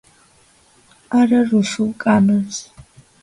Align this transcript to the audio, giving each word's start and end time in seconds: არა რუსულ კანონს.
არა 1.19 1.43
რუსულ 1.51 1.93
კანონს. 2.05 2.65